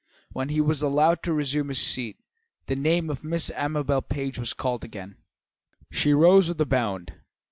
When 0.31 0.49
he 0.49 0.61
was 0.61 0.81
allowed 0.81 1.21
to 1.21 1.31
resume 1.31 1.69
his 1.69 1.77
seat, 1.77 2.17
the 2.65 2.75
name 2.75 3.11
of 3.11 3.23
Miss 3.23 3.51
Amabel 3.51 4.01
Page 4.01 4.39
was 4.39 4.51
again 4.53 4.57
called. 5.11 5.15
She 5.91 6.11
rose 6.11 6.47
with 6.47 6.59
a 6.59 6.65
bound. 6.65 7.13